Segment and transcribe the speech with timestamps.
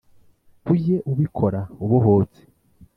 [0.71, 2.41] ujye ubikora ubohotse